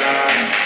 [0.00, 0.57] home.